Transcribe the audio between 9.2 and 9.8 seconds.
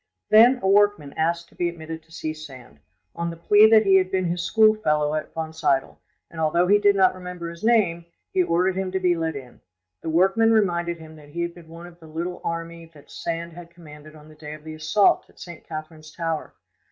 in: